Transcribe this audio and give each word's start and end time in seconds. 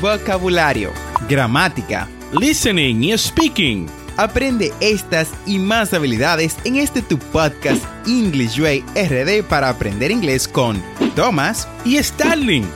vocabulario, 0.00 0.92
gramática, 1.28 2.08
listening 2.38 3.02
y 3.02 3.16
speaking. 3.18 3.86
Aprende 4.16 4.72
estas 4.80 5.32
y 5.46 5.58
más 5.58 5.94
habilidades 5.94 6.56
en 6.64 6.76
este 6.76 7.02
tu 7.02 7.18
podcast 7.18 7.84
English 8.06 8.58
Way 8.58 8.84
RD 8.96 9.44
para 9.48 9.68
aprender 9.68 10.10
inglés 10.10 10.48
con 10.48 10.82
Thomas 11.14 11.68
y 11.84 12.02
Starling. 12.02 12.66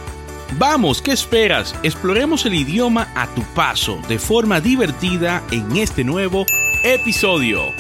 Vamos, 0.58 1.00
¿qué 1.00 1.12
esperas? 1.12 1.74
Exploremos 1.82 2.46
el 2.46 2.54
idioma 2.54 3.08
a 3.14 3.26
tu 3.34 3.42
paso 3.54 4.00
de 4.08 4.18
forma 4.18 4.60
divertida 4.60 5.42
en 5.50 5.76
este 5.76 6.04
nuevo 6.04 6.44
episodio. 6.84 7.72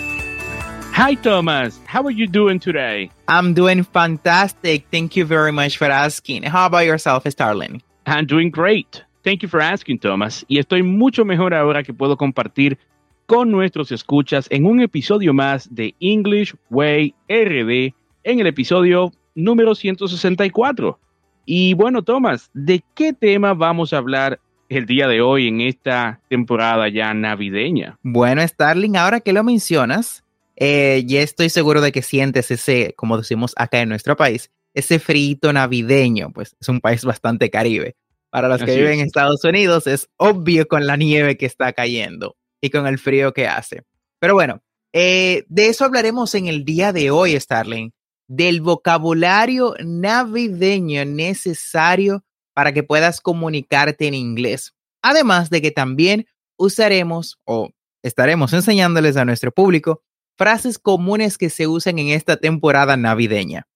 Hi 0.94 1.16
Thomas, 1.16 1.80
how 1.86 2.06
are 2.06 2.14
you 2.14 2.26
doing 2.26 2.58
today? 2.58 3.10
I'm 3.28 3.54
doing 3.54 3.84
fantastic. 3.84 4.86
Thank 4.90 5.16
you 5.16 5.24
very 5.24 5.52
much 5.52 5.78
for 5.78 5.90
asking. 5.90 6.42
How 6.44 6.66
about 6.66 6.84
yourself, 6.84 7.26
Starling? 7.26 7.82
I'm 8.06 8.26
doing 8.26 8.50
great. 8.50 9.02
Thank 9.22 9.40
you 9.42 9.48
for 9.48 9.62
asking, 9.62 9.98
Thomas. 9.98 10.44
Y 10.48 10.58
estoy 10.58 10.82
mucho 10.82 11.24
mejor 11.24 11.54
ahora 11.54 11.82
que 11.82 11.94
puedo 11.94 12.16
compartir 12.16 12.78
con 13.26 13.50
nuestros 13.50 13.92
escuchas 13.92 14.46
en 14.50 14.66
un 14.66 14.80
episodio 14.80 15.32
más 15.32 15.72
de 15.72 15.94
English 16.00 16.54
Way 16.70 17.14
RD, 17.28 17.94
en 18.24 18.40
el 18.40 18.46
episodio 18.46 19.12
número 19.34 19.74
164. 19.74 20.98
Y 21.46 21.74
bueno, 21.74 22.02
Thomas, 22.02 22.50
¿de 22.52 22.82
qué 22.94 23.12
tema 23.12 23.54
vamos 23.54 23.92
a 23.92 23.98
hablar 23.98 24.40
el 24.68 24.86
día 24.86 25.06
de 25.06 25.20
hoy 25.20 25.48
en 25.48 25.60
esta 25.60 26.20
temporada 26.28 26.88
ya 26.88 27.14
navideña? 27.14 27.98
Bueno, 28.02 28.46
Starling, 28.46 28.96
ahora 28.96 29.20
que 29.20 29.32
lo 29.32 29.44
mencionas, 29.44 30.24
eh, 30.56 31.04
ya 31.06 31.20
estoy 31.20 31.48
seguro 31.48 31.80
de 31.80 31.92
que 31.92 32.02
sientes 32.02 32.50
ese, 32.50 32.94
como 32.96 33.16
decimos 33.16 33.54
acá 33.56 33.80
en 33.80 33.88
nuestro 33.88 34.16
país, 34.16 34.50
ese 34.74 34.98
frito 34.98 35.52
navideño, 35.52 36.32
pues 36.32 36.56
es 36.60 36.68
un 36.68 36.80
país 36.80 37.04
bastante 37.04 37.50
caribe. 37.50 37.94
Para 38.32 38.48
los 38.48 38.62
que 38.62 38.76
viven 38.76 39.00
en 39.00 39.06
Estados 39.06 39.44
Unidos 39.44 39.86
es 39.86 40.08
obvio 40.16 40.66
con 40.66 40.86
la 40.86 40.96
nieve 40.96 41.36
que 41.36 41.44
está 41.44 41.74
cayendo 41.74 42.34
y 42.62 42.70
con 42.70 42.86
el 42.86 42.98
frío 42.98 43.34
que 43.34 43.46
hace. 43.46 43.82
Pero 44.18 44.32
bueno, 44.32 44.62
eh, 44.94 45.44
de 45.48 45.66
eso 45.66 45.84
hablaremos 45.84 46.34
en 46.34 46.46
el 46.46 46.64
día 46.64 46.94
de 46.94 47.10
hoy, 47.10 47.38
Starling, 47.38 47.92
del 48.28 48.62
vocabulario 48.62 49.74
navideño 49.84 51.04
necesario 51.04 52.24
para 52.54 52.72
que 52.72 52.82
puedas 52.82 53.20
comunicarte 53.20 54.06
en 54.06 54.14
inglés. 54.14 54.72
Además 55.02 55.50
de 55.50 55.60
que 55.60 55.70
también 55.70 56.24
usaremos 56.56 57.38
o 57.44 57.68
estaremos 58.02 58.54
enseñándoles 58.54 59.18
a 59.18 59.26
nuestro 59.26 59.52
público 59.52 60.02
frases 60.38 60.78
comunes 60.78 61.36
que 61.36 61.50
se 61.50 61.66
usan 61.66 61.98
en 61.98 62.08
esta 62.08 62.38
temporada 62.38 62.96
navideña. 62.96 63.66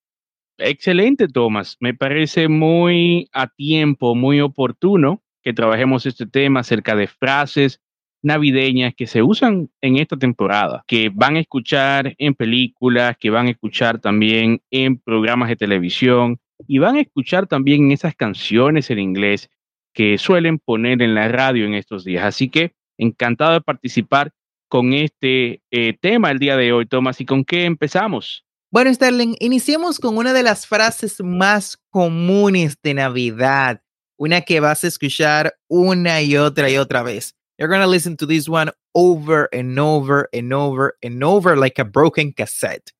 Excelente, 0.57 1.27
Tomás. 1.27 1.77
Me 1.79 1.93
parece 1.93 2.47
muy 2.47 3.29
a 3.31 3.47
tiempo, 3.47 4.15
muy 4.15 4.41
oportuno 4.41 5.21
que 5.43 5.53
trabajemos 5.53 6.05
este 6.05 6.25
tema 6.25 6.61
acerca 6.61 6.95
de 6.95 7.07
frases 7.07 7.81
navideñas 8.23 8.95
que 8.95 9.07
se 9.07 9.21
usan 9.21 9.69
en 9.81 9.97
esta 9.97 10.17
temporada, 10.17 10.83
que 10.87 11.09
van 11.13 11.35
a 11.35 11.39
escuchar 11.39 12.15
en 12.17 12.33
películas, 12.33 13.15
que 13.17 13.29
van 13.29 13.47
a 13.47 13.51
escuchar 13.51 13.99
también 13.99 14.61
en 14.71 14.97
programas 14.97 15.49
de 15.49 15.55
televisión 15.55 16.39
y 16.67 16.79
van 16.79 16.95
a 16.95 17.01
escuchar 17.01 17.47
también 17.47 17.85
en 17.85 17.91
esas 17.91 18.15
canciones 18.15 18.89
en 18.89 18.99
inglés 18.99 19.49
que 19.93 20.17
suelen 20.17 20.59
poner 20.59 21.01
en 21.01 21.13
la 21.13 21.27
radio 21.27 21.65
en 21.65 21.75
estos 21.75 22.03
días. 22.03 22.25
Así 22.25 22.49
que 22.49 22.73
encantado 22.97 23.53
de 23.53 23.61
participar 23.61 24.31
con 24.67 24.93
este 24.93 25.61
eh, 25.71 25.93
tema 25.99 26.31
el 26.31 26.39
día 26.39 26.57
de 26.57 26.73
hoy, 26.73 26.87
Tomás. 26.87 27.21
¿Y 27.21 27.25
con 27.25 27.45
qué 27.45 27.65
empezamos? 27.65 28.46
Bueno, 28.77 28.93
Sterling, 28.93 29.33
iniciemos 29.39 29.97
con 29.97 30.19
una 30.19 30.33
de 30.33 30.43
las 30.43 30.67
frases 30.67 31.19
más 31.19 31.79
comunes 31.89 32.77
de 32.83 32.93
Navidad, 32.93 33.81
una 34.19 34.41
que 34.41 34.59
vas 34.59 34.83
a 34.83 34.87
escuchar 34.87 35.57
una 35.67 36.21
y 36.21 36.37
otra 36.37 36.69
y 36.69 36.77
otra 36.77 37.01
vez. 37.01 37.33
You're 37.57 37.73
going 37.73 37.81
to 37.81 37.89
listen 37.89 38.15
to 38.17 38.27
this 38.27 38.47
one 38.47 38.71
over 38.93 39.49
and 39.51 39.79
over 39.79 40.29
and 40.31 40.53
over 40.53 40.95
and 41.01 41.23
over 41.23 41.57
like 41.57 41.81
a 41.81 41.85
broken 41.85 42.31
cassette. 42.31 42.91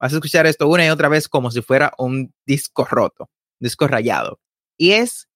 Vas 0.00 0.12
a 0.12 0.18
escuchar 0.18 0.46
esto 0.46 0.68
una 0.68 0.86
y 0.86 0.90
otra 0.90 1.08
vez 1.08 1.28
como 1.28 1.50
si 1.50 1.60
fuera 1.60 1.92
un 1.98 2.32
disco 2.46 2.84
roto, 2.84 3.28
disco 3.58 3.88
rayado. 3.88 4.38
Y 4.78 4.92
es 4.92 5.26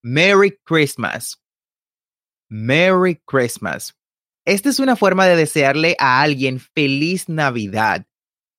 Merry 0.00 0.56
Christmas. 0.64 1.40
Merry 2.48 3.20
Christmas. 3.26 3.96
Esta 4.46 4.68
es 4.68 4.78
una 4.78 4.94
forma 4.94 5.26
de 5.26 5.34
desearle 5.34 5.96
a 5.98 6.22
alguien 6.22 6.60
feliz 6.60 7.28
Navidad 7.28 8.06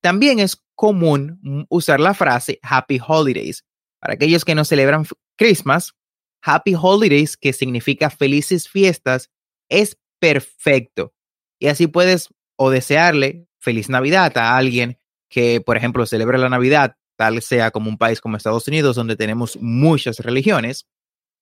también 0.06 0.38
es 0.38 0.64
común 0.76 1.66
usar 1.68 2.00
la 2.00 2.14
frase 2.14 2.60
Happy 2.62 3.00
Holidays. 3.04 3.66
Para 4.00 4.14
aquellos 4.14 4.46
que 4.46 4.54
no 4.54 4.64
celebran 4.64 5.08
Christmas, 5.36 5.96
Happy 6.44 6.76
Holidays, 6.80 7.36
que 7.36 7.54
significa 7.54 8.12
felices 8.12 8.70
fiestas, 8.70 9.32
es 9.68 9.98
perfecto. 10.20 11.16
Y 11.60 11.70
así 11.70 11.88
puedes 11.88 12.30
o 12.56 12.70
desearle 12.70 13.48
feliz 13.60 13.90
Navidad 13.90 14.38
a 14.38 14.56
alguien 14.56 15.00
que, 15.28 15.60
por 15.60 15.76
ejemplo, 15.76 16.06
celebra 16.06 16.38
la 16.38 16.50
Navidad, 16.50 16.98
tal 17.18 17.42
sea 17.42 17.72
como 17.72 17.90
un 17.90 17.98
país 17.98 18.22
como 18.22 18.38
Estados 18.38 18.68
Unidos, 18.68 18.96
donde 18.96 19.16
tenemos 19.16 19.58
muchas 19.60 20.20
religiones, 20.20 20.86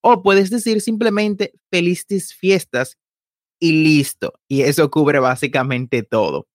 o 0.02 0.23
puedes 0.23 0.50
decir 0.50 0.79
simplemente 0.79 1.52
felices 1.69 2.34
fiestas 2.34 2.97
y 3.59 3.84
listo. 3.84 4.40
Y 4.47 4.62
eso 4.62 4.90
cubre 4.90 5.19
básicamente 5.19 6.02
todo. 6.03 6.47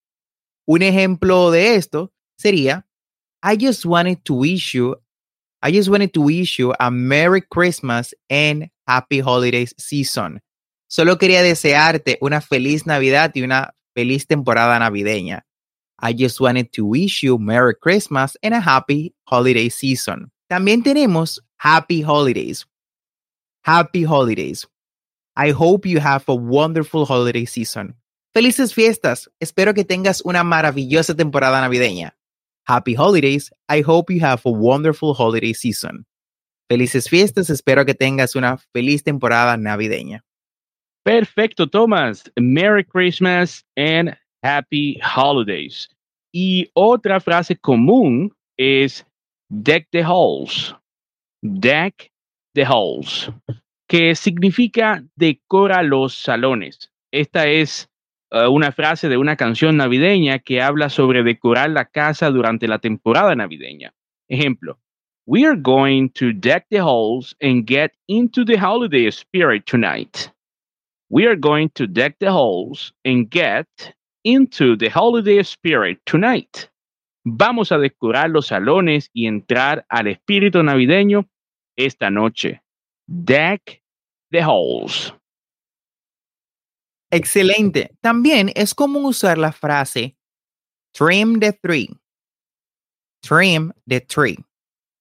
Un 0.68 0.82
ejemplo 0.82 1.50
de 1.50 1.76
esto 1.76 2.12
sería, 2.36 2.86
I 3.42 3.56
just 3.56 3.86
wanted 3.86 4.22
to 4.24 4.34
wish 4.34 4.74
you, 4.74 4.96
I 5.62 5.72
just 5.72 5.88
wanted 5.88 6.12
to 6.12 6.20
wish 6.20 6.58
you 6.58 6.74
a 6.78 6.90
Merry 6.90 7.40
Christmas 7.40 8.14
and 8.28 8.68
Happy 8.86 9.20
Holidays 9.20 9.74
season. 9.78 10.42
Solo 10.86 11.16
quería 11.16 11.42
desearte 11.42 12.18
una 12.20 12.42
feliz 12.42 12.84
Navidad 12.84 13.32
y 13.34 13.40
una 13.40 13.74
feliz 13.94 14.26
temporada 14.26 14.78
navideña. 14.78 15.40
I 16.00 16.12
just 16.12 16.38
wanted 16.38 16.70
to 16.74 16.84
wish 16.84 17.22
you 17.22 17.38
Merry 17.38 17.74
Christmas 17.74 18.36
and 18.42 18.52
a 18.52 18.60
Happy 18.60 19.14
Holiday 19.24 19.70
season. 19.70 20.30
También 20.50 20.82
tenemos 20.82 21.40
Happy 21.56 22.02
Holidays. 22.02 22.66
Happy 23.62 24.04
Holidays. 24.04 24.66
I 25.34 25.50
hope 25.50 25.86
you 25.86 25.98
have 25.98 26.28
a 26.28 26.34
wonderful 26.34 27.06
holiday 27.06 27.46
season. 27.46 27.94
Felices 28.38 28.72
fiestas. 28.72 29.28
Espero 29.40 29.74
que 29.74 29.84
tengas 29.84 30.20
una 30.24 30.44
maravillosa 30.44 31.12
temporada 31.12 31.60
navideña. 31.60 32.16
Happy 32.68 32.94
holidays. 32.96 33.50
I 33.68 33.82
hope 33.84 34.14
you 34.14 34.24
have 34.24 34.42
a 34.44 34.50
wonderful 34.50 35.12
holiday 35.12 35.52
season. 35.52 36.06
Felices 36.70 37.08
fiestas. 37.08 37.50
Espero 37.50 37.84
que 37.84 37.94
tengas 37.94 38.36
una 38.36 38.56
feliz 38.72 39.02
temporada 39.02 39.56
navideña. 39.56 40.24
Perfecto, 41.04 41.66
Thomas. 41.66 42.30
Merry 42.38 42.84
Christmas 42.84 43.64
and 43.76 44.16
Happy 44.44 45.00
Holidays. 45.02 45.88
Y 46.32 46.70
otra 46.74 47.18
frase 47.18 47.56
común 47.56 48.32
es 48.56 49.04
deck 49.50 49.88
the 49.90 50.04
halls. 50.04 50.76
Deck 51.42 52.08
the 52.54 52.64
halls, 52.64 53.32
que 53.88 54.14
significa 54.14 55.02
decora 55.16 55.82
los 55.82 56.14
salones. 56.14 56.88
Esta 57.10 57.48
es 57.48 57.88
eh, 58.30 58.46
una 58.46 58.72
frase 58.72 59.08
de 59.08 59.16
una 59.16 59.36
canción 59.36 59.76
navideña 59.76 60.38
que 60.38 60.60
habla 60.62 60.88
sobre 60.88 61.22
decorar 61.22 61.70
la 61.70 61.86
casa 61.86 62.30
durante 62.30 62.68
la 62.68 62.78
temporada 62.78 63.34
navideña. 63.34 63.94
Ejemplo, 64.28 64.78
We 65.26 65.44
are 65.44 65.56
going 65.56 66.08
to 66.14 66.32
deck 66.32 66.68
the 66.70 66.78
halls 66.78 67.34
and 67.42 67.66
get 67.66 67.92
into 68.08 68.46
the 68.46 68.56
holiday 68.56 69.10
spirit 69.10 69.66
tonight. 69.66 70.32
We 71.10 71.26
are 71.26 71.36
going 71.36 71.68
to 71.74 71.86
deck 71.86 72.16
the 72.18 72.32
halls 72.32 72.94
and 73.04 73.28
get 73.30 73.66
into 74.24 74.74
the 74.74 74.88
holiday 74.88 75.42
spirit 75.42 75.98
tonight. 76.06 76.70
Vamos 77.26 77.72
a 77.72 77.78
decorar 77.78 78.30
los 78.30 78.46
salones 78.46 79.10
y 79.12 79.26
entrar 79.26 79.84
al 79.90 80.06
espíritu 80.06 80.62
navideño 80.62 81.28
esta 81.76 82.08
noche. 82.08 82.62
Deck 83.06 83.82
the 84.30 84.40
halls. 84.42 85.12
Excelente. 87.10 87.96
También 88.00 88.52
es 88.54 88.74
común 88.74 89.06
usar 89.06 89.38
la 89.38 89.52
frase 89.52 90.16
trim 90.92 91.40
the 91.40 91.52
tree. 91.52 91.88
Trim 93.22 93.72
the 93.86 94.00
tree, 94.00 94.36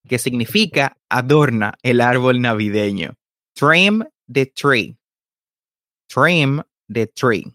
que 0.08 0.18
significa 0.18 0.98
adorna 1.10 1.74
el 1.84 2.02
árbol 2.02 2.42
navideño. 2.42 3.16
Trim 3.56 4.04
the 4.28 4.46
tree. 4.46 4.98
Trim 6.08 6.62
the 6.88 7.08
tree. 7.08 7.46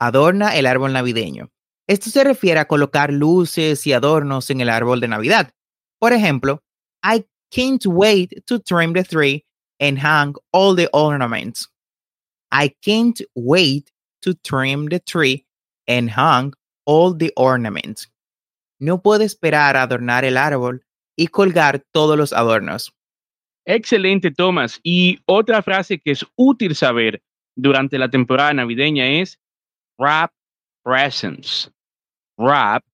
Adorna 0.00 0.56
el 0.56 0.66
árbol 0.66 0.92
navideño. 0.92 1.50
Esto 1.88 2.10
se 2.10 2.22
refiere 2.22 2.60
a 2.60 2.68
colocar 2.68 3.12
luces 3.12 3.86
y 3.86 3.92
adornos 3.92 4.50
en 4.50 4.60
el 4.60 4.68
árbol 4.68 5.00
de 5.00 5.08
Navidad. 5.08 5.52
Por 5.98 6.12
ejemplo, 6.12 6.62
I 7.02 7.24
can't 7.50 7.84
wait 7.86 8.44
to 8.46 8.60
trim 8.60 8.92
the 8.92 9.02
tree 9.02 9.44
and 9.80 9.98
hang 9.98 10.34
all 10.52 10.76
the 10.76 10.88
ornaments. 10.92 11.68
I 12.50 12.74
can't 12.82 13.20
wait 13.34 13.90
to 14.22 14.34
trim 14.34 14.88
the 14.88 15.00
tree 15.00 15.46
and 15.86 16.10
hang 16.10 16.52
all 16.86 17.14
the 17.14 17.32
ornaments. 17.36 18.08
No 18.80 19.02
puedo 19.02 19.24
esperar 19.24 19.76
a 19.76 19.82
adornar 19.82 20.24
el 20.24 20.36
árbol 20.36 20.84
y 21.16 21.26
colgar 21.26 21.84
todos 21.92 22.16
los 22.16 22.32
adornos. 22.32 22.92
Excelente, 23.66 24.30
Thomas. 24.30 24.80
Y 24.82 25.18
otra 25.26 25.62
frase 25.62 25.98
que 25.98 26.12
es 26.12 26.24
útil 26.36 26.74
saber 26.74 27.22
durante 27.56 27.98
la 27.98 28.08
temporada 28.08 28.54
navideña 28.54 29.06
es 29.20 29.38
wrap 29.98 30.32
presents. 30.84 31.70
Wrap 32.38 32.84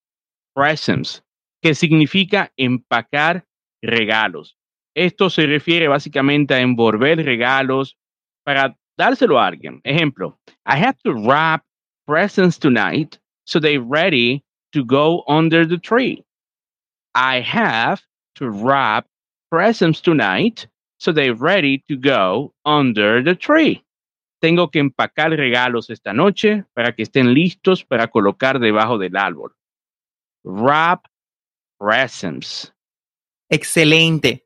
presents, 0.55 1.23
que 1.63 1.75
significa 1.75 2.53
empacar 2.57 3.47
regalos. 3.83 4.57
Esto 4.97 5.29
se 5.29 5.47
refiere 5.47 5.87
básicamente 5.87 6.55
a 6.55 6.61
envolver 6.61 7.25
regalos 7.25 7.99
para 8.43 8.77
dárselo 8.99 9.39
a 9.39 9.47
alguien. 9.47 9.81
Ejemplo, 9.85 10.37
I 10.67 10.77
have 10.77 10.97
to 11.05 11.13
wrap 11.13 11.63
presents 12.07 12.59
tonight 12.59 13.19
so 13.45 13.59
they're 13.59 13.81
ready 13.81 14.45
to 14.73 14.85
go 14.85 15.25
under 15.29 15.67
the 15.67 15.79
tree. 15.79 16.25
I 17.15 17.41
have 17.41 18.03
to 18.37 18.51
wrap 18.51 19.07
presents 19.51 20.01
tonight 20.01 20.67
so 20.99 21.13
they're 21.13 21.35
ready 21.35 21.85
to 21.89 21.97
go 21.97 22.53
under 22.65 23.23
the 23.23 23.35
tree. 23.35 23.83
Tengo 24.41 24.69
que 24.69 24.81
empacar 24.81 25.31
regalos 25.31 25.91
esta 25.91 26.13
noche 26.13 26.65
para 26.75 26.93
que 26.93 27.03
estén 27.03 27.33
listos 27.33 27.85
para 27.85 28.09
colocar 28.09 28.59
debajo 28.59 28.99
del 28.99 29.17
árbol. 29.17 29.53
Wrap 30.45 31.07
presents. 31.79 32.73
Excelente. 33.51 34.44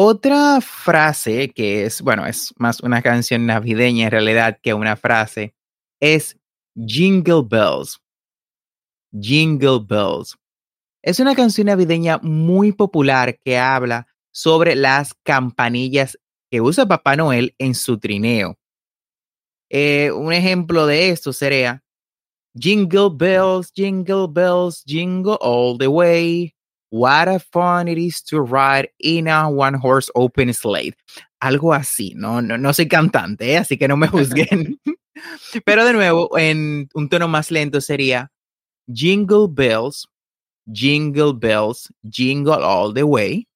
Otra 0.00 0.60
frase 0.60 1.48
que 1.48 1.84
es, 1.84 2.02
bueno, 2.02 2.24
es 2.24 2.54
más 2.56 2.78
una 2.82 3.02
canción 3.02 3.46
navideña 3.46 4.04
en 4.04 4.10
realidad 4.12 4.56
que 4.62 4.72
una 4.72 4.94
frase, 4.94 5.56
es 5.98 6.38
Jingle 6.76 7.42
Bells. 7.44 8.00
Jingle 9.12 9.80
Bells. 9.84 10.36
Es 11.02 11.18
una 11.18 11.34
canción 11.34 11.66
navideña 11.66 12.20
muy 12.22 12.70
popular 12.70 13.40
que 13.40 13.58
habla 13.58 14.06
sobre 14.30 14.76
las 14.76 15.14
campanillas 15.24 16.16
que 16.48 16.60
usa 16.60 16.86
Papá 16.86 17.16
Noel 17.16 17.56
en 17.58 17.74
su 17.74 17.98
trineo. 17.98 18.56
Eh, 19.68 20.12
un 20.12 20.32
ejemplo 20.32 20.86
de 20.86 21.10
esto 21.10 21.32
sería 21.32 21.82
Jingle 22.54 23.10
bells, 23.12 23.72
jingle 23.74 24.28
bells, 24.30 24.84
jingle 24.86 25.38
all 25.40 25.76
the 25.76 25.88
way. 25.88 26.54
What 26.90 27.28
a 27.28 27.38
fun 27.38 27.88
it 27.88 27.98
is 27.98 28.22
to 28.24 28.40
ride 28.40 28.88
in 28.98 29.28
a 29.28 29.50
one 29.50 29.74
horse 29.74 30.10
open 30.14 30.52
sleigh. 30.54 30.94
Algo 31.42 31.74
así, 31.74 32.14
no, 32.14 32.40
no, 32.40 32.56
no 32.56 32.72
soy 32.72 32.88
cantante, 32.88 33.52
¿eh? 33.52 33.58
así 33.58 33.78
que 33.78 33.86
no 33.86 33.96
me 33.96 34.06
juzguen. 34.08 34.80
Pero 35.64 35.84
de 35.84 35.92
nuevo, 35.92 36.36
en 36.38 36.88
un 36.94 37.08
tono 37.08 37.28
más 37.28 37.50
lento 37.50 37.80
sería 37.80 38.30
Jingle 38.92 39.48
bells, 39.48 40.06
jingle 40.72 41.34
bells, 41.34 41.90
jingle 42.08 42.62
all 42.62 42.92
the 42.92 43.06
way. 43.06 43.46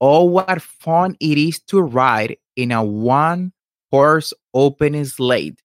Oh, 0.00 0.24
what 0.24 0.62
fun 0.62 1.16
it 1.20 1.38
is 1.38 1.60
to 1.66 1.82
ride 1.82 2.36
in 2.56 2.72
a 2.72 2.82
one 2.82 3.52
horse 3.90 4.32
open 4.54 5.04
sleigh. 5.04 5.56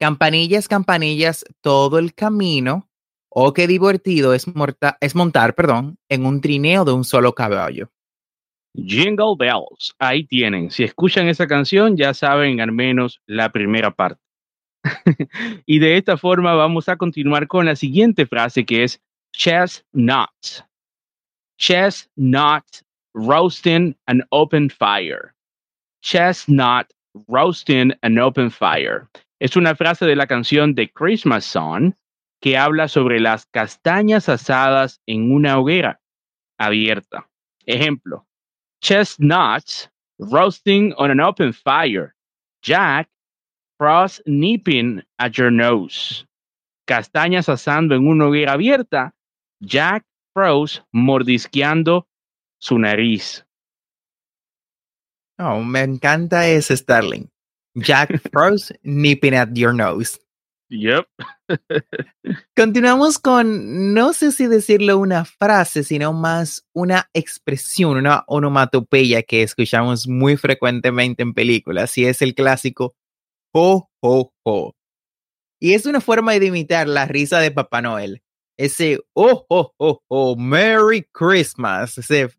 Campanillas, 0.00 0.68
campanillas, 0.68 1.44
todo 1.62 1.98
el 1.98 2.10
camino. 2.10 2.87
Oh, 3.30 3.52
qué 3.52 3.66
divertido 3.66 4.32
es, 4.34 4.46
es 5.00 5.14
montar, 5.14 5.54
perdón, 5.54 5.98
en 6.08 6.26
un 6.26 6.40
trineo 6.40 6.84
de 6.84 6.92
un 6.92 7.04
solo 7.04 7.34
caballo. 7.34 7.90
Jingle 8.74 9.34
Bells, 9.38 9.94
ahí 9.98 10.24
tienen. 10.24 10.70
Si 10.70 10.84
escuchan 10.84 11.28
esa 11.28 11.46
canción, 11.46 11.96
ya 11.96 12.14
saben 12.14 12.60
al 12.60 12.72
menos 12.72 13.20
la 13.26 13.50
primera 13.50 13.90
parte. 13.90 14.22
y 15.66 15.78
de 15.78 15.96
esta 15.96 16.16
forma 16.16 16.54
vamos 16.54 16.88
a 16.88 16.96
continuar 16.96 17.48
con 17.48 17.66
la 17.66 17.76
siguiente 17.76 18.26
frase 18.26 18.64
que 18.64 18.84
es 18.84 19.00
chestnut. 19.32 20.64
Chestnut 21.58 22.64
roasting 23.14 23.96
an 24.06 24.22
open 24.30 24.70
fire. 24.70 25.34
Chestnut 26.02 26.86
roasting 27.26 27.92
an 28.02 28.18
open 28.18 28.50
fire. 28.50 29.08
Es 29.40 29.56
una 29.56 29.74
frase 29.74 30.06
de 30.06 30.16
la 30.16 30.26
canción 30.26 30.74
The 30.74 30.90
Christmas 30.92 31.44
Song 31.44 31.92
que 32.40 32.56
habla 32.56 32.88
sobre 32.88 33.20
las 33.20 33.46
castañas 33.46 34.28
asadas 34.28 35.00
en 35.06 35.32
una 35.32 35.58
hoguera 35.58 36.00
abierta. 36.58 37.28
Ejemplo, 37.66 38.26
chestnuts 38.80 39.90
roasting 40.18 40.94
on 40.96 41.10
an 41.10 41.20
open 41.20 41.52
fire. 41.52 42.14
Jack 42.62 43.08
frost 43.78 44.20
nipping 44.26 45.02
at 45.18 45.32
your 45.32 45.50
nose. 45.50 46.26
Castañas 46.86 47.48
asando 47.48 47.94
en 47.94 48.06
una 48.06 48.26
hoguera 48.26 48.52
abierta. 48.52 49.14
Jack 49.60 50.04
Frost 50.32 50.84
mordisqueando 50.92 52.08
su 52.60 52.78
nariz. 52.78 53.44
Oh, 55.38 55.62
me 55.62 55.82
encanta 55.82 56.46
ese 56.48 56.76
Starling. 56.76 57.28
Jack 57.74 58.20
Frost 58.32 58.72
nipping 58.82 59.34
at 59.34 59.54
your 59.54 59.72
nose. 59.72 60.18
Yep. 60.70 61.06
Continuamos 62.56 63.18
con, 63.18 63.94
no 63.94 64.12
sé 64.12 64.32
si 64.32 64.46
decirlo 64.46 64.98
una 64.98 65.24
frase, 65.24 65.82
sino 65.82 66.12
más 66.12 66.66
una 66.74 67.08
expresión, 67.14 67.96
una 67.96 68.24
onomatopeya 68.26 69.22
que 69.22 69.42
escuchamos 69.42 70.06
muy 70.06 70.36
frecuentemente 70.36 71.22
en 71.22 71.32
películas, 71.32 71.96
y 71.96 72.04
es 72.04 72.20
el 72.20 72.34
clásico 72.34 72.94
ho, 73.52 73.88
ho, 74.00 74.32
ho. 74.44 74.74
Y 75.60 75.72
es 75.74 75.86
una 75.86 76.00
forma 76.00 76.34
de 76.34 76.46
imitar 76.46 76.86
la 76.86 77.06
risa 77.06 77.40
de 77.40 77.50
Papá 77.50 77.82
Noel. 77.82 78.22
Ese 78.56 79.00
oh, 79.14 79.46
oh, 79.48 79.72
oh, 79.78 80.02
oh, 80.08 80.36
Merry 80.36 81.06
Christmas, 81.12 81.98
ese 81.98 82.30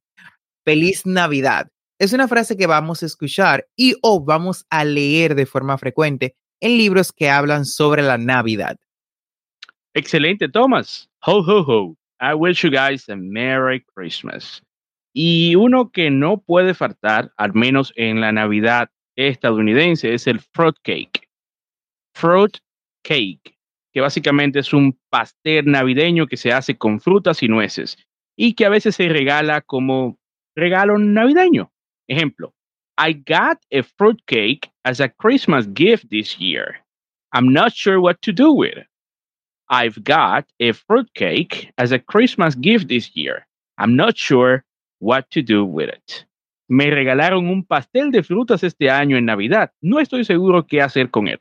feliz 0.65 1.05
Navidad. 1.05 1.69
Es 1.99 2.13
una 2.13 2.27
frase 2.27 2.55
que 2.55 2.67
vamos 2.67 3.03
a 3.03 3.05
escuchar 3.05 3.67
y 3.75 3.95
o 4.01 4.23
vamos 4.23 4.65
a 4.69 4.85
leer 4.85 5.35
de 5.35 5.45
forma 5.45 5.77
frecuente 5.77 6.35
en 6.61 6.77
libros 6.77 7.11
que 7.11 7.29
hablan 7.29 7.65
sobre 7.65 8.01
la 8.01 8.17
Navidad. 8.17 8.77
Excelente, 9.93 10.47
Thomas. 10.47 11.09
Ho, 11.25 11.41
ho, 11.41 11.63
ho. 11.63 11.95
I 12.21 12.33
wish 12.33 12.63
you 12.63 12.69
guys 12.69 13.07
a 13.09 13.15
Merry 13.15 13.83
Christmas. 13.95 14.61
Y 15.13 15.55
uno 15.55 15.89
que 15.91 16.09
no 16.11 16.37
puede 16.37 16.73
faltar, 16.73 17.31
al 17.37 17.53
menos 17.53 17.91
en 17.95 18.21
la 18.21 18.31
Navidad 18.31 18.89
estadounidense, 19.15 20.13
es 20.13 20.27
el 20.27 20.39
fruit 20.39 20.75
cake. 20.83 21.27
Fruit 22.13 22.57
cake, 23.03 23.57
que 23.91 24.01
básicamente 24.01 24.59
es 24.59 24.73
un 24.73 24.97
pastel 25.09 25.65
navideño 25.65 26.27
que 26.27 26.37
se 26.37 26.51
hace 26.51 26.77
con 26.77 26.99
frutas 26.99 27.41
y 27.41 27.47
nueces 27.47 27.97
y 28.35 28.53
que 28.53 28.65
a 28.65 28.69
veces 28.69 28.95
se 28.95 29.09
regala 29.09 29.61
como 29.61 30.19
regalo 30.55 30.97
navideño. 30.97 31.71
Ejemplo, 32.07 32.53
I 32.97 33.13
got 33.13 33.59
a 33.71 33.83
fruitcake 33.97 34.71
as 34.89 34.99
a 34.99 35.07
Christmas 35.07 35.67
gift 35.67 36.09
this 36.09 36.39
year. 36.39 36.77
I'm 37.31 37.53
not 37.53 37.73
sure 37.73 38.01
what 38.01 38.19
to 38.23 38.31
do 38.33 38.51
with 38.51 38.75
it. 38.75 38.87
I've 39.69 40.03
got 40.03 40.45
a 40.59 40.71
fruitcake 40.71 41.71
as 41.77 41.91
a 41.91 41.99
Christmas 41.99 42.55
gift 42.55 42.87
this 42.87 43.15
year. 43.15 43.45
I'm 43.77 43.95
not 43.95 44.17
sure 44.17 44.63
what 44.97 45.29
to 45.29 45.43
do 45.43 45.63
with 45.63 45.89
it. 45.89 46.25
Me 46.67 46.89
regalaron 46.89 47.49
un 47.49 47.63
pastel 47.63 48.09
de 48.09 48.23
frutas 48.23 48.63
este 48.63 48.89
año 48.89 49.15
en 49.15 49.25
Navidad. 49.25 49.71
No 49.79 49.99
estoy 49.99 50.25
seguro 50.25 50.65
qué 50.65 50.81
hacer 50.81 51.11
con 51.11 51.27
él. 51.27 51.37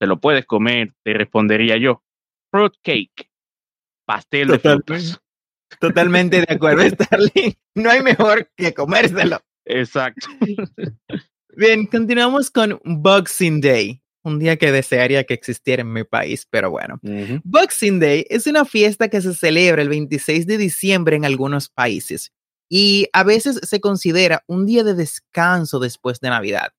Te 0.00 0.08
lo 0.08 0.18
puedes 0.18 0.44
comer, 0.44 0.92
te 1.04 1.14
respondería 1.14 1.76
yo. 1.76 2.02
Fruitcake. 2.50 3.30
Pastel 4.04 4.48
de 4.48 4.58
frutas. 4.58 5.20
Totalmente 5.78 6.40
de 6.40 6.52
acuerdo, 6.52 6.82
Starling. 6.90 7.54
No 7.76 7.90
hay 7.90 8.02
mejor 8.02 8.50
que 8.56 8.74
comérselo. 8.74 9.40
Exacto. 9.64 10.26
Bien, 11.54 11.86
continuamos 11.86 12.50
con 12.50 12.80
Boxing 12.84 13.60
Day, 13.60 14.00
un 14.22 14.38
día 14.38 14.56
que 14.56 14.72
desearía 14.72 15.24
que 15.24 15.34
existiera 15.34 15.82
en 15.82 15.92
mi 15.92 16.02
país, 16.02 16.46
pero 16.48 16.70
bueno. 16.70 16.98
Boxing 17.44 18.00
Day 18.00 18.24
es 18.30 18.46
una 18.46 18.64
fiesta 18.64 19.08
que 19.08 19.20
se 19.20 19.34
celebra 19.34 19.82
el 19.82 19.90
26 19.90 20.46
de 20.46 20.56
diciembre 20.56 21.16
en 21.16 21.24
algunos 21.24 21.68
países 21.68 22.32
y 22.70 23.06
a 23.12 23.22
veces 23.22 23.60
se 23.64 23.80
considera 23.80 24.44
un 24.46 24.64
día 24.64 24.82
de 24.82 24.94
descanso 24.94 25.78
después 25.78 26.20
de 26.20 26.30
Navidad. 26.30 26.72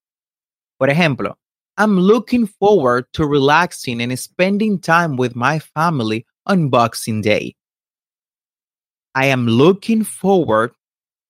Por 0.80 0.89
ejemplo, 0.89 1.38
I'm 1.77 2.00
looking 2.00 2.48
forward 2.48 3.06
to 3.13 3.27
relaxing 3.27 4.01
and 4.01 4.18
spending 4.18 4.80
time 4.80 5.18
with 5.18 5.34
my 5.36 5.60
family 5.60 6.25
on 6.46 6.70
Boxing 6.70 7.22
Day. 7.22 7.56
I 9.13 9.27
am 9.27 9.46
looking 9.46 10.03
forward 10.03 10.72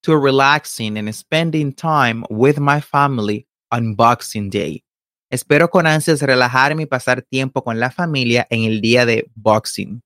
to 0.03 0.17
relaxing 0.17 0.97
and 0.97 1.13
spending 1.13 1.73
time 1.73 2.23
with 2.29 2.59
my 2.59 2.81
family 2.81 3.47
on 3.71 3.95
Boxing 3.95 4.49
Day. 4.49 4.83
Espero 5.31 5.69
con 5.69 5.87
ansias 5.87 6.21
relajarme 6.21 6.83
y 6.83 6.85
pasar 6.85 7.23
tiempo 7.23 7.63
con 7.63 7.79
la 7.79 7.89
familia 7.89 8.45
en 8.49 8.63
el 8.65 8.81
día 8.81 9.05
de 9.05 9.25
Boxing. 9.35 10.01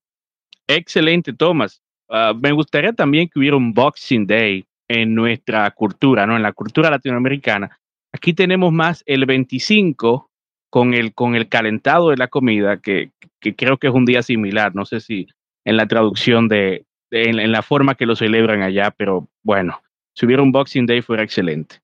Excelente, 0.68 1.34
Thomas. 1.34 1.82
Ah, 2.10 2.34
me 2.34 2.52
gustaría 2.54 2.94
también 2.94 3.28
que 3.28 3.40
hubiera 3.40 3.58
un 3.58 3.74
Boxing 3.74 4.26
Day 4.26 4.66
en 4.88 5.14
nuestra 5.14 5.70
cultura, 5.72 6.26
¿no? 6.26 6.38
En 6.38 6.44
la 6.44 6.54
cultura 6.54 6.90
latinoamericana. 6.90 7.78
Aquí 8.14 8.34
tenemos 8.34 8.72
más 8.72 9.04
el 9.06 9.26
25 9.26 10.30
con 10.70 10.94
el, 10.94 11.14
con 11.14 11.36
el 11.36 11.50
calentado 11.50 12.10
de 12.10 12.18
la 12.18 12.30
comida, 12.30 12.78
que, 12.78 13.12
que 13.42 13.56
creo 13.56 13.78
que 13.78 13.88
es 13.88 13.94
un 13.94 14.06
día 14.06 14.24
similar. 14.24 14.74
No 14.76 14.86
sé 14.86 15.02
si 15.02 15.28
en 15.66 15.76
la 15.76 15.88
traducción 15.88 16.48
de, 16.48 16.86
en, 17.12 17.52
la 17.52 17.62
forma 17.62 17.96
que 17.96 18.06
lo 18.06 18.16
celebran 18.16 18.62
allá, 18.62 18.92
pero 18.92 19.28
bueno, 19.44 19.82
si 20.18 20.26
hubiera 20.26 20.42
un 20.42 20.52
Boxing 20.52 20.88
Day 20.88 21.02
fuera 21.02 21.24
excelente. 21.24 21.78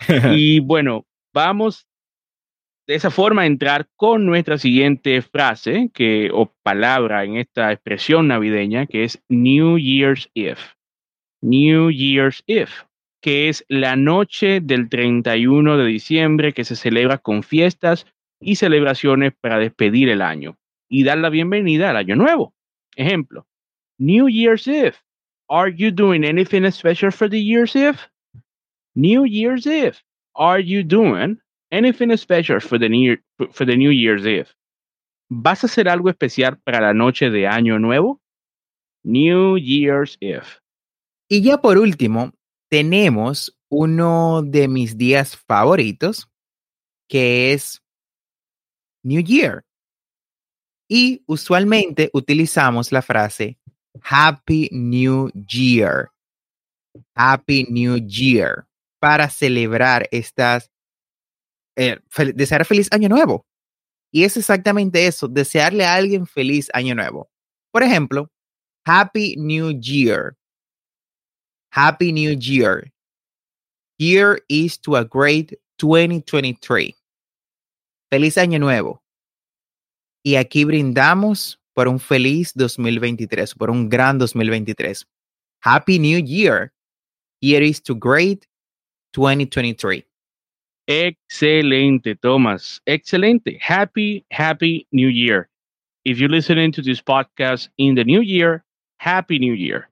y 0.34 0.58
bueno, 0.58 1.06
vamos 1.32 1.86
de 2.88 2.96
esa 2.96 3.10
forma 3.10 3.42
a 3.42 3.46
entrar 3.46 3.86
con 3.94 4.26
nuestra 4.26 4.58
siguiente 4.58 5.22
frase 5.22 5.90
que, 5.94 6.30
o 6.34 6.52
palabra 6.64 7.22
en 7.22 7.36
esta 7.36 7.70
expresión 7.70 8.26
navideña, 8.26 8.86
que 8.86 9.04
es 9.04 9.22
New 9.28 9.78
Year's 9.78 10.28
Eve. 10.34 10.58
New 11.42 11.90
Year's 11.90 12.42
Eve, 12.48 12.72
que 13.22 13.48
es 13.48 13.64
la 13.68 13.94
noche 13.94 14.60
del 14.60 14.88
31 14.88 15.76
de 15.76 15.86
diciembre 15.86 16.52
que 16.52 16.64
se 16.64 16.74
celebra 16.74 17.18
con 17.18 17.44
fiestas 17.44 18.06
y 18.40 18.56
celebraciones 18.56 19.32
para 19.40 19.58
despedir 19.58 20.08
el 20.08 20.22
año 20.22 20.58
y 20.88 21.04
dar 21.04 21.18
la 21.18 21.30
bienvenida 21.30 21.90
al 21.90 21.96
año 21.96 22.16
nuevo. 22.16 22.52
Ejemplo, 22.96 23.46
New 23.96 24.28
Year's 24.28 24.66
Eve. 24.66 24.96
Are 25.50 25.68
you 25.68 25.90
doing 25.90 26.24
anything 26.24 26.70
special 26.70 27.10
for 27.10 27.28
the 27.28 27.40
Year's 27.40 27.74
Eve? 27.74 27.98
New 28.94 29.24
Year's 29.24 29.66
Eve. 29.66 30.00
Are 30.36 30.60
you 30.60 30.84
doing 30.84 31.38
anything 31.72 32.16
special 32.16 32.60
for 32.60 32.78
the 32.78 32.88
New, 32.88 33.18
for 33.50 33.66
the 33.66 33.76
New 33.76 33.90
Year's 33.90 34.24
Eve? 34.24 34.46
¿Vas 35.28 35.64
a 35.64 35.66
hacer 35.66 35.88
algo 35.88 36.08
especial 36.08 36.58
para 36.58 36.80
la 36.80 36.94
noche 36.94 37.30
de 37.30 37.48
Año 37.48 37.80
Nuevo? 37.80 38.20
New 39.02 39.58
Year's 39.58 40.16
Eve. 40.20 40.46
Y 41.28 41.42
ya 41.42 41.58
por 41.58 41.78
último, 41.78 42.32
tenemos 42.68 43.56
uno 43.68 44.42
de 44.42 44.68
mis 44.68 44.96
días 44.96 45.36
favoritos, 45.36 46.28
que 47.08 47.52
es 47.52 47.82
New 49.02 49.22
Year. 49.22 49.64
Y 50.88 51.22
usualmente 51.26 52.10
utilizamos 52.12 52.90
la 52.92 53.02
frase 53.02 53.59
Happy 54.02 54.68
New 54.72 55.30
Year. 55.48 56.10
Happy 57.16 57.66
New 57.70 57.96
Year 57.96 58.66
para 59.00 59.28
celebrar 59.28 60.08
estas, 60.10 60.70
eh, 61.76 61.98
desear 62.34 62.64
feliz 62.64 62.88
año 62.92 63.08
nuevo. 63.08 63.46
Y 64.12 64.24
es 64.24 64.36
exactamente 64.36 65.06
eso, 65.06 65.28
desearle 65.28 65.84
a 65.84 65.94
alguien 65.94 66.26
feliz 66.26 66.68
año 66.74 66.94
nuevo. 66.94 67.30
Por 67.72 67.82
ejemplo, 67.82 68.28
Happy 68.84 69.36
New 69.36 69.70
Year. 69.80 70.36
Happy 71.72 72.12
New 72.12 72.36
Year. 72.36 72.90
Here 73.98 74.40
is 74.48 74.78
to 74.80 74.96
a 74.96 75.04
great 75.04 75.52
2023. 75.78 76.94
Feliz 78.10 78.36
año 78.36 78.58
nuevo. 78.58 79.02
Y 80.24 80.36
aquí 80.36 80.64
brindamos 80.64 81.59
por 81.80 81.88
un 81.88 81.98
feliz 81.98 82.52
2023, 82.56 83.54
por 83.54 83.70
un 83.70 83.88
gran 83.88 84.18
2023. 84.18 85.08
Happy 85.64 85.98
New 85.98 86.22
Year. 86.22 86.74
Here 87.40 87.64
is 87.64 87.82
to 87.82 87.94
great 87.94 88.44
2023. 89.14 90.04
Excelente, 90.86 92.16
Thomas. 92.16 92.82
Excelente. 92.84 93.58
Happy, 93.62 94.26
happy 94.30 94.86
New 94.92 95.08
Year. 95.08 95.48
If 96.04 96.18
you're 96.18 96.28
listening 96.28 96.70
to 96.72 96.82
this 96.82 97.00
podcast 97.02 97.70
in 97.78 97.94
the 97.94 98.04
new 98.04 98.20
year, 98.20 98.62
Happy 98.98 99.38
New 99.38 99.54
Year. 99.54 99.88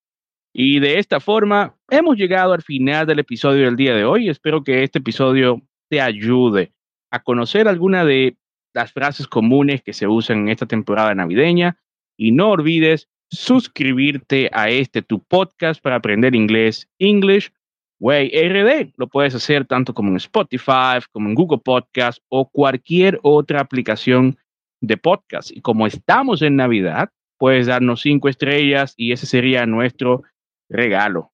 Y 0.52 0.80
de 0.80 0.99
esta 0.99 1.21
forma 1.21 1.75
hemos 1.88 2.18
llegado 2.18 2.52
al 2.52 2.61
final 2.61 3.07
del 3.07 3.21
episodio 3.21 3.64
del 3.64 3.76
día 3.76 3.95
de 3.95 4.04
hoy. 4.04 4.28
Espero 4.28 4.62
que 4.62 4.83
este 4.83 4.99
episodio 4.99 5.62
te 5.88 6.02
ayude 6.02 6.71
a 7.11 7.23
conocer 7.23 7.66
alguna 7.66 8.04
de 8.04 8.37
las 8.79 8.93
frases 8.93 9.27
comunes 9.27 9.83
que 9.83 9.93
se 9.93 10.07
usan 10.07 10.39
en 10.39 10.49
esta 10.51 10.67
temporada 10.67 11.13
navideña. 11.13 11.77
Y 12.17 12.31
no 12.31 12.51
olvides 12.51 13.09
suscribirte 13.29 14.49
a 14.53 14.71
este 14.71 15.03
tu 15.03 15.21
podcast 15.21 15.83
para 15.83 15.97
aprender 15.97 16.37
inglés, 16.37 16.89
English 16.99 17.51
Way 17.99 18.29
RD. 18.29 18.93
Lo 18.97 19.09
puedes 19.09 19.35
hacer 19.35 19.67
tanto 19.67 19.95
como 19.95 20.11
en 20.11 20.17
Spotify, 20.17 21.01
como 21.11 21.29
en 21.29 21.35
Google 21.35 21.59
Podcast 21.59 22.23
o 22.29 22.49
cualquier 22.49 23.19
otra 23.23 23.61
aplicación 23.61 24.39
de 24.81 24.97
podcast. 24.97 25.51
Y 25.51 25.61
como 25.61 25.89
estamos 25.89 26.41
en 26.43 26.55
Navidad, 26.55 27.11
puedes 27.37 27.67
darnos 27.67 28.03
cinco 28.03 28.29
estrellas 28.29 28.95
y 28.97 29.11
ese 29.11 29.27
sería 29.27 29.67
nuestro 29.67 30.23
regalo. 30.69 31.33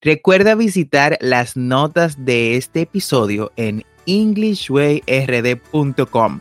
Recuerda 0.00 0.54
visitar 0.54 1.18
las 1.20 1.58
notas 1.58 2.24
de 2.24 2.56
este 2.56 2.80
episodio 2.80 3.52
en 3.56 3.84
englishwayrd.com. 4.06 6.40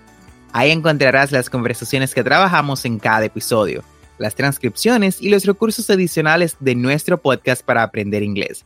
Ahí 0.53 0.71
encontrarás 0.71 1.31
las 1.31 1.49
conversaciones 1.49 2.13
que 2.13 2.23
trabajamos 2.23 2.83
en 2.85 2.99
cada 2.99 3.25
episodio, 3.25 3.83
las 4.17 4.35
transcripciones 4.35 5.21
y 5.21 5.29
los 5.29 5.45
recursos 5.45 5.89
adicionales 5.89 6.57
de 6.59 6.75
nuestro 6.75 7.21
podcast 7.21 7.65
para 7.65 7.83
aprender 7.83 8.21
inglés. 8.21 8.65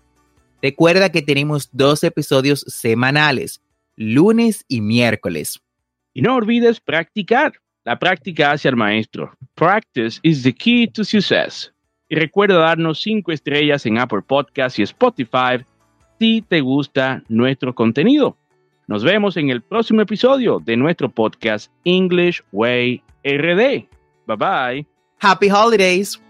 Recuerda 0.61 1.11
que 1.11 1.21
tenemos 1.21 1.69
dos 1.71 2.03
episodios 2.03 2.61
semanales, 2.61 3.61
lunes 3.95 4.65
y 4.67 4.81
miércoles. 4.81 5.61
Y 6.13 6.21
no 6.21 6.35
olvides 6.35 6.79
practicar. 6.79 7.53
La 7.83 7.99
práctica 7.99 8.51
hacia 8.51 8.69
el 8.69 8.75
maestro. 8.75 9.31
Practice 9.53 10.19
is 10.23 10.41
the 10.41 10.51
key 10.51 10.87
to 10.87 11.03
success. 11.03 11.71
Y 12.09 12.15
recuerda 12.15 12.57
darnos 12.57 12.99
cinco 12.99 13.31
estrellas 13.31 13.85
en 13.85 13.99
Apple 13.99 14.23
Podcasts 14.25 14.79
y 14.79 14.83
Spotify 14.83 15.63
si 16.17 16.41
te 16.41 16.61
gusta 16.61 17.23
nuestro 17.27 17.75
contenido. 17.75 18.35
Nos 18.87 19.03
vemos 19.03 19.35
en 19.37 19.49
el 19.49 19.61
próximo 19.61 20.01
episodio 20.01 20.59
de 20.59 20.77
nuestro 20.77 21.09
podcast 21.09 21.71
English 21.85 22.43
Way 22.51 23.01
RD. 23.23 23.87
Bye 24.27 24.37
bye. 24.37 24.87
Happy 25.19 25.49
holidays. 25.49 26.21